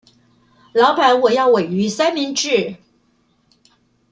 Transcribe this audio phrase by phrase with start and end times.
[0.73, 2.75] 老闆我要鮪魚三明治